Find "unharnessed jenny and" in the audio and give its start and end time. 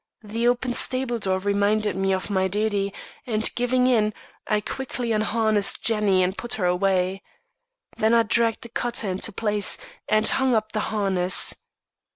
5.11-6.35